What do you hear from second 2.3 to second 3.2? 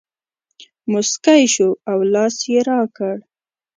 یې راکړ.